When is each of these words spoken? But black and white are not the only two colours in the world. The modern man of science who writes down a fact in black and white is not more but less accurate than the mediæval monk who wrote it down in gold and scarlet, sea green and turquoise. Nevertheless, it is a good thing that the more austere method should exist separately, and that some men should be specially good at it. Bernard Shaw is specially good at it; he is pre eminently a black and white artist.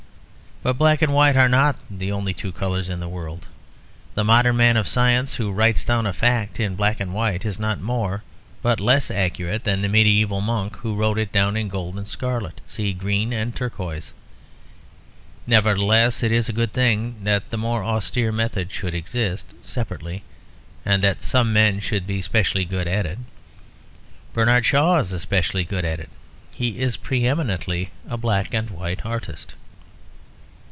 But 0.63 0.73
black 0.77 1.01
and 1.01 1.11
white 1.11 1.35
are 1.35 1.49
not 1.49 1.75
the 1.89 2.11
only 2.11 2.35
two 2.35 2.51
colours 2.51 2.87
in 2.87 2.99
the 2.99 3.09
world. 3.09 3.47
The 4.13 4.23
modern 4.23 4.57
man 4.57 4.77
of 4.77 4.87
science 4.87 5.33
who 5.33 5.49
writes 5.51 5.83
down 5.83 6.05
a 6.05 6.13
fact 6.13 6.59
in 6.59 6.75
black 6.75 6.99
and 6.99 7.15
white 7.15 7.43
is 7.45 7.59
not 7.59 7.81
more 7.81 8.21
but 8.61 8.79
less 8.79 9.09
accurate 9.09 9.63
than 9.63 9.81
the 9.81 9.87
mediæval 9.87 10.43
monk 10.43 10.75
who 10.75 10.93
wrote 10.95 11.17
it 11.17 11.31
down 11.31 11.57
in 11.57 11.67
gold 11.67 11.97
and 11.97 12.07
scarlet, 12.07 12.61
sea 12.67 12.93
green 12.93 13.33
and 13.33 13.55
turquoise. 13.55 14.13
Nevertheless, 15.47 16.21
it 16.21 16.31
is 16.31 16.47
a 16.47 16.53
good 16.53 16.73
thing 16.73 17.23
that 17.23 17.49
the 17.49 17.57
more 17.57 17.83
austere 17.83 18.31
method 18.31 18.71
should 18.71 18.93
exist 18.93 19.47
separately, 19.63 20.21
and 20.85 21.01
that 21.03 21.23
some 21.23 21.51
men 21.51 21.79
should 21.79 22.05
be 22.05 22.21
specially 22.21 22.65
good 22.65 22.87
at 22.87 23.07
it. 23.07 23.17
Bernard 24.31 24.63
Shaw 24.67 24.97
is 24.99 25.19
specially 25.23 25.63
good 25.63 25.85
at 25.85 25.99
it; 25.99 26.09
he 26.51 26.77
is 26.79 26.97
pre 26.97 27.25
eminently 27.25 27.89
a 28.07 28.15
black 28.15 28.53
and 28.53 28.69
white 28.69 29.03
artist. 29.03 29.55